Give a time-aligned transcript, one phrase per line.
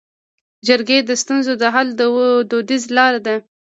[0.67, 1.87] جرګې د ستونزو د حل
[2.51, 3.35] دودیزه لاره ده